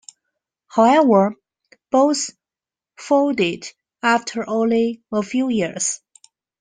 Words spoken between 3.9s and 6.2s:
after only a few years.